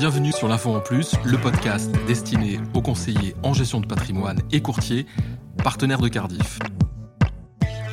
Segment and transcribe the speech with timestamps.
[0.00, 4.62] bienvenue sur l'Info en Plus, le podcast destiné aux conseillers en gestion de patrimoine et
[4.62, 5.04] courtiers,
[5.62, 6.58] partenaires de Cardiff.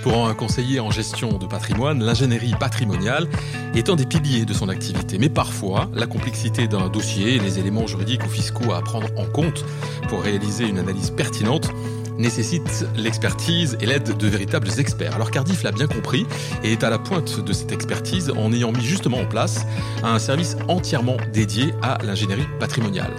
[0.03, 3.27] Pour un conseiller en gestion de patrimoine, l'ingénierie patrimoniale
[3.75, 5.17] est un des piliers de son activité.
[5.17, 9.25] Mais parfois, la complexité d'un dossier et les éléments juridiques ou fiscaux à prendre en
[9.25, 9.65] compte
[10.07, 11.71] pour réaliser une analyse pertinente
[12.17, 15.15] nécessite l'expertise et l'aide de véritables experts.
[15.15, 16.25] Alors Cardiff l'a bien compris
[16.63, 19.65] et est à la pointe de cette expertise en ayant mis justement en place
[20.03, 23.13] un service entièrement dédié à l'ingénierie patrimoniale.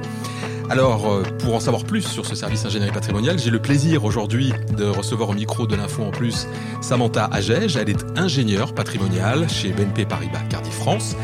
[0.70, 4.52] Alors, euh, pour en savoir plus sur ce service ingénierie patrimoniale, j'ai le plaisir aujourd'hui
[4.76, 6.46] de recevoir au micro de l'info en plus
[6.82, 7.76] Samantha Agege.
[7.76, 11.16] Elle est ingénieure patrimoniale chez BNP Paribas Cardiff France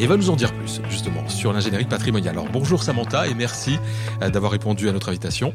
[0.00, 2.34] et va nous en dire plus justement sur l'ingénierie patrimoniale.
[2.34, 3.78] Alors bonjour Samantha et merci
[4.20, 5.54] euh, d'avoir répondu à notre invitation.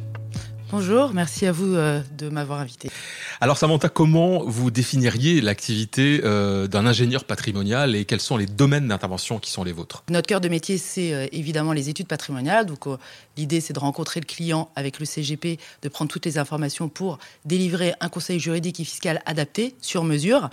[0.75, 2.89] Bonjour, merci à vous euh, de m'avoir invité.
[3.41, 8.87] Alors Samantha, comment vous définiriez l'activité euh, d'un ingénieur patrimonial et quels sont les domaines
[8.87, 10.03] d'intervention qui sont les vôtres?
[10.09, 12.65] Notre cœur de métier, c'est euh, évidemment les études patrimoniales.
[12.65, 12.87] Donc
[13.37, 17.19] l'idée, c'est de rencontrer le client avec le CGP, de prendre toutes les informations pour
[17.45, 20.49] délivrer un conseil juridique et fiscal adapté sur mesure.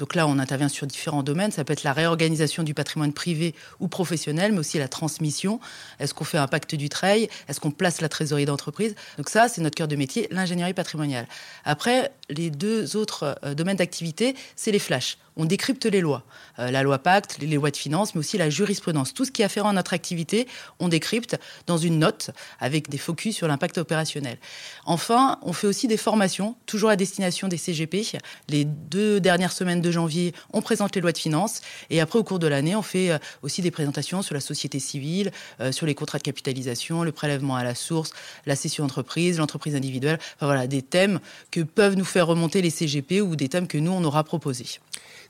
[0.00, 1.50] Donc là, on intervient sur différents domaines.
[1.50, 5.60] Ça peut être la réorganisation du patrimoine privé ou professionnel, mais aussi la transmission.
[5.98, 8.94] Est-ce qu'on fait un pacte du trail Est-ce qu'on place la trésorerie d'entreprise?
[9.18, 11.26] Donc ça, c'est notre cœur de métier, l'ingénierie patrimoniale.
[11.66, 16.22] Après, les deux autres euh, domaines d'activité, c'est les flashs on décrypte les lois.
[16.58, 19.14] Euh, la loi Pacte, les lois de finances, mais aussi la jurisprudence.
[19.14, 20.46] Tout ce qui est afférent à notre activité,
[20.80, 24.36] on décrypte dans une note avec des focus sur l'impact opérationnel.
[24.84, 28.02] Enfin, on fait aussi des formations, toujours à destination des CGP.
[28.50, 31.62] Les deux dernières semaines de janvier, on présente les lois de finances.
[31.88, 34.78] Et après, au cours de l'année, on fait euh, aussi des présentations sur la société
[34.78, 38.10] civile, euh, sur les contrats de capitalisation, le prélèvement à la source,
[38.44, 40.18] la cession d'entreprise, l'entreprise individuelle.
[40.40, 41.18] Voilà, des thèmes
[41.50, 44.80] que peuvent nous faire remonter les CGP ou des thèmes que nous, on aura proposés.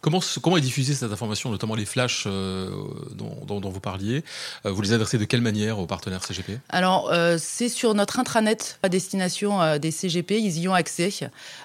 [0.01, 2.71] Comment, comment est diffusée cette information, notamment les flashs euh,
[3.13, 4.25] dont, vous parliez
[4.65, 8.19] euh, Vous les adressez de quelle manière aux partenaires CGP Alors, euh, c'est sur notre
[8.19, 11.11] intranet à destination des CGP, ils y ont accès.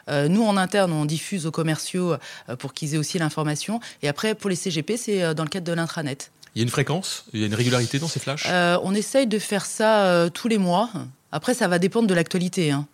[0.10, 2.16] nous, en interne, on diffuse aux commerciaux
[2.60, 3.80] pour qu'ils aient aussi l'information.
[4.02, 6.32] Et après, pour les CGP, c'est dans le cadre de l'intranet.
[6.56, 7.26] Il y a une fréquence?
[7.34, 8.48] Il y a une régularité dans ces flashs?
[8.84, 10.90] On essaye de faire ça tous les mois.
[11.32, 12.72] Après, ça va dépendre de l'actualité.
[12.72, 12.88] Hein.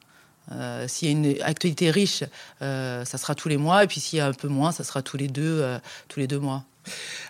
[0.52, 2.24] Euh, s'il y a une actualité riche,
[2.62, 4.84] euh, ça sera tous les mois, et puis s'il y a un peu moins, ça
[4.84, 6.64] sera tous les deux, euh, tous les deux mois.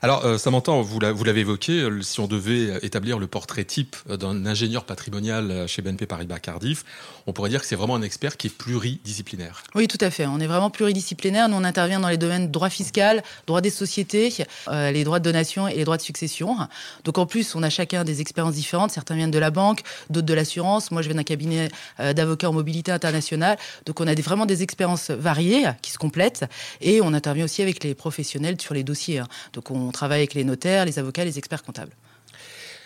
[0.01, 4.45] Alors, euh, Samantha, vous l'avez évoqué, euh, si on devait établir le portrait type d'un
[4.45, 6.84] ingénieur patrimonial chez BNP Paribas Cardiff,
[7.28, 9.63] on pourrait dire que c'est vraiment un expert qui est pluridisciplinaire.
[9.75, 10.25] Oui, tout à fait.
[10.25, 11.50] On est vraiment pluridisciplinaire.
[11.50, 14.34] Nous, on intervient dans les domaines droit fiscal, droit des sociétés,
[14.69, 16.57] euh, les droits de donation et les droits de succession.
[17.03, 18.91] Donc, en plus, on a chacun des expériences différentes.
[18.91, 20.91] Certains viennent de la banque, d'autres de l'assurance.
[20.91, 21.69] Moi, je viens d'un cabinet
[22.00, 23.57] d'avocats en mobilité internationale.
[23.85, 26.45] Donc, on a vraiment des expériences variées qui se complètent.
[26.79, 29.22] Et on intervient aussi avec les professionnels sur les dossiers.
[29.53, 31.96] Donc on travaille avec les notaires, les avocats, les experts comptables.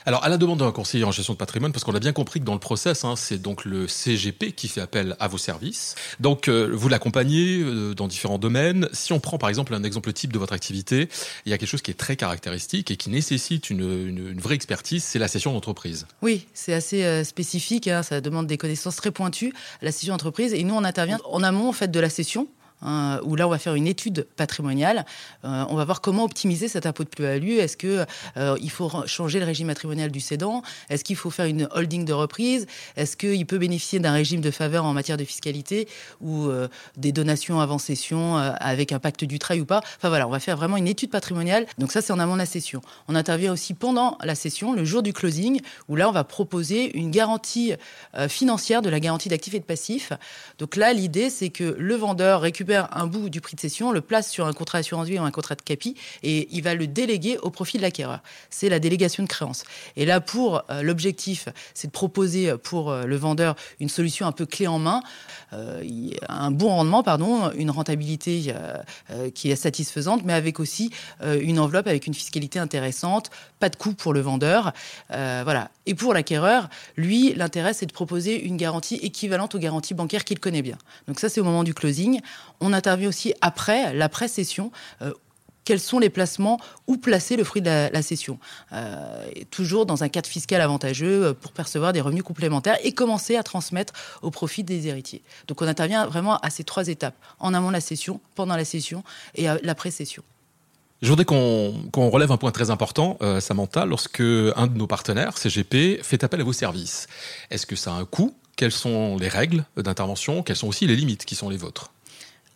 [0.08, 2.40] Alors, à la demande d'un conseiller en gestion de patrimoine, parce qu'on a bien compris
[2.40, 5.96] que dans le process, hein, c'est donc le CGP qui fait appel à vos services.
[6.20, 8.88] Donc, euh, vous l'accompagnez euh, dans différents domaines.
[8.94, 11.10] Si on prend par exemple un exemple type de votre activité,
[11.48, 15.04] il y a quelque chose qui est très caractéristique et qui nécessite une, vraie expertise,
[15.04, 16.06] c'est la session d'entreprise.
[16.22, 17.88] Oui, c'est assez euh, spécifique.
[17.88, 18.04] Hein.
[18.04, 20.54] ça demande des connaissances très pointues, la session d'entreprise.
[20.54, 22.48] Et nous, on intervient en amont en fait de la session.
[22.86, 25.06] Hein, où là on va faire une étude patrimoniale.
[25.44, 27.58] Euh, on va voir comment optimiser cet impôt de plus-value.
[27.58, 28.06] Est-ce que
[28.38, 30.62] euh, il faut changer le régime matrimonial du cédant?
[30.90, 32.68] Est-ce qu'il faut faire une holding de reprise?
[32.96, 35.88] Est-ce qu'il peut bénéficier d'un régime de faveur en matière de fiscalité
[36.22, 39.82] ou euh, des donations avant cession avec un pacte du trail ou pas?
[39.98, 41.66] Enfin voilà, on va faire vraiment une étude patrimoniale.
[41.80, 42.82] Donc ça c'est en amont de la session.
[43.08, 45.60] On intervient aussi pendant la session, le jour du closing,
[45.90, 47.74] où là on va proposer une garantie
[48.30, 50.14] financière de la garantie d'actifs et de passifs.
[50.60, 54.02] Donc là l'idée c'est que le vendeur récupère un bout du prix de cession, le
[54.02, 56.88] place sur un contrat d'assurance vie ou un contrat de capi et il va le
[56.88, 58.20] déléguer au profit de l'acquéreur.
[58.50, 59.64] C'est la délégation de créance.
[59.96, 64.32] Et là, pour euh, l'objectif, c'est de proposer pour euh, le vendeur une solution un
[64.32, 65.02] peu clé en main,
[65.54, 65.84] euh,
[66.30, 68.54] un bon rendement, pardon, une rentabilité
[69.34, 70.92] qui est satisfaisante, mais avec aussi
[71.24, 74.74] une enveloppe avec une fiscalité intéressante, pas de coût pour le vendeur.
[75.10, 75.70] voilà.
[75.86, 80.40] Et pour l'acquéreur, lui, l'intérêt, c'est de proposer une garantie équivalente aux garanties bancaires qu'il
[80.40, 80.78] connaît bien.
[81.08, 82.22] Donc ça, c'est au moment du closing.
[82.74, 84.72] Intervient aussi après, l'après-session,
[85.02, 85.14] euh,
[85.64, 88.38] quels sont les placements, où placer le fruit de la, session.
[88.72, 93.36] Euh, toujours dans un cadre fiscal avantageux euh, pour percevoir des revenus complémentaires et commencer
[93.36, 95.24] à transmettre au profit des héritiers.
[95.48, 98.66] Donc on intervient vraiment à ces trois étapes, en amont de la session, pendant la
[98.66, 99.04] session
[99.34, 100.24] et l'après-session.
[101.02, 106.00] Je voudrais qu'on relève un point très important, Samantha, lorsque un de nos partenaires, CGP,
[106.02, 107.08] fait appel à vos services.
[107.52, 108.34] Est-ce que ça a un coût?
[108.56, 110.42] Quelles sont les règles d'intervention?
[110.42, 111.92] Quelles sont aussi les limites qui sont les vôtres?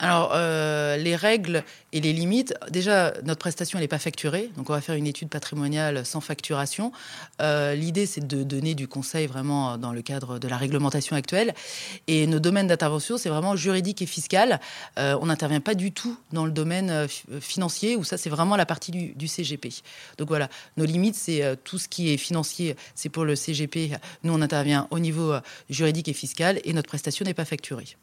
[0.02, 4.74] Alors, euh, les règles et les limites, déjà, notre prestation n'est pas facturée, donc on
[4.74, 6.94] va faire une étude patrimoniale sans facturation.
[7.42, 11.54] Euh, l'idée, c'est de donner du conseil vraiment dans le cadre de la réglementation actuelle.
[12.08, 14.62] Et nos domaines d'intervention, c'est vraiment juridique et fiscal.
[14.98, 17.08] Euh, on n'intervient pas du tout dans le domaine
[17.42, 19.70] financier, où ça, c'est vraiment la partie du, du, CGP.
[20.18, 20.48] Donc voilà,
[20.78, 23.92] nos limites, c'est tout ce qui est financier, c'est pour le CGP.
[24.24, 25.34] Nous, on intervient au niveau
[25.70, 27.98] juridique et fiscal, et notre prestation n'est pas facturée.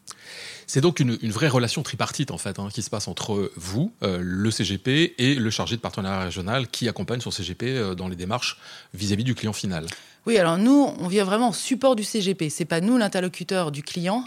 [0.66, 3.92] C'est donc une, une vraie relation tripartite en fait, hein, qui se passe entre vous,
[4.02, 8.08] euh, le CGP, et le chargé de partenariat régional qui accompagne son CGP euh, dans
[8.08, 8.58] les démarches
[8.92, 9.86] vis à -vis du client final.
[10.26, 12.50] Oui, alors nous, on vient vraiment en support du CGP.
[12.50, 14.24] C'est pas nous l'interlocuteur du client.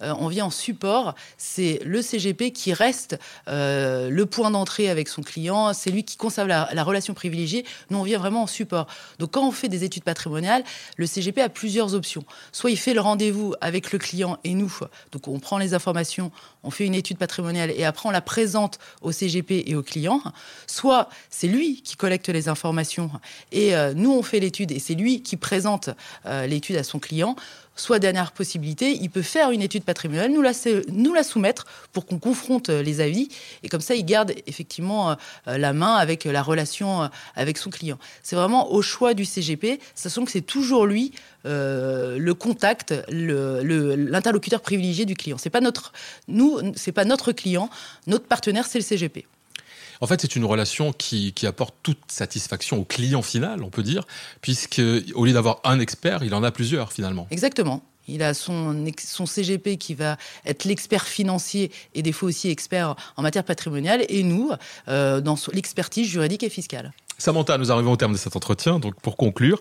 [0.00, 1.14] Euh, on vient en support.
[1.36, 3.18] C'est le CGP qui reste
[3.48, 5.74] euh, le point d'entrée avec son client.
[5.74, 7.66] C'est lui qui conserve la, relation privilégiée.
[7.90, 8.86] Nous, on vient vraiment en support.
[9.18, 10.64] Donc, quand on fait des études patrimoniales,
[10.96, 12.24] le CGP a plusieurs options.
[12.50, 14.74] Soit il fait le rendez-vous avec le client et nous.
[15.12, 16.32] Donc, on prend les informations,
[16.64, 20.22] on fait une étude patrimoniale et après on la présente au CGP et au client.
[20.66, 23.10] Soit c'est lui qui collecte les informations
[23.50, 25.90] et euh, nous on fait l'étude et c'est lui qui présente
[26.24, 27.36] euh, l'étude à son client,
[27.76, 32.70] soit dernière possibilité, il peut faire une étude patrimoniale, nous la, soumettre pour qu'on confronte
[32.70, 33.28] euh, les avis,
[33.62, 37.98] et comme ça, il garde effectivement euh, la main avec la relation avec son client.
[38.22, 41.12] C'est vraiment au choix du CGP, sachant que c'est toujours lui
[41.44, 45.38] le contact, l'interlocuteur privilégié du client.
[45.38, 45.92] C'est pas notre,
[46.28, 46.60] nous,
[46.94, 47.68] pas notre client,
[48.06, 49.26] notre partenaire, c'est le CGP.
[50.02, 54.04] En fait, c'est une relation qui, apporte toute satisfaction au client final, on peut dire,
[54.40, 54.82] puisque
[55.14, 57.28] au lieu d'avoir un expert, il en a plusieurs finalement.
[57.30, 57.84] Exactement.
[58.08, 62.96] Il a son, son CGP qui va être l'expert financier et des fois aussi expert
[63.16, 64.50] en matière patrimoniale, et nous,
[64.88, 66.92] euh, dans l'expertise juridique et fiscale.
[67.18, 68.78] Samantha, nous arrivons au terme de cet entretien.
[68.78, 69.60] Donc, pour conclure,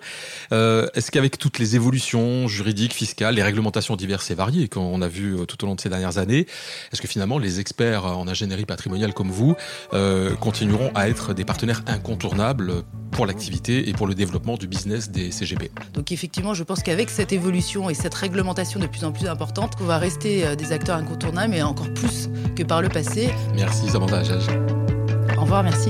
[0.52, 5.08] euh, est-ce qu'avec toutes les évolutions juridiques, fiscales, les réglementations diverses et variées qu'on a
[5.08, 6.48] vues euh, tout au long de ces dernières années,
[6.92, 9.56] est-ce que finalement les experts en ingénierie patrimoniale comme vous
[9.94, 15.12] euh, continueront à être des partenaires incontournables pour l'activité et pour le développement du business
[15.12, 19.12] des CGP Donc, effectivement, je pense qu'avec cette évolution et cette réglementation de plus en
[19.12, 23.30] plus importante, on va rester des acteurs incontournables, mais encore plus que par le passé.
[23.56, 24.24] Merci, Samantha
[25.38, 25.90] Au revoir, merci.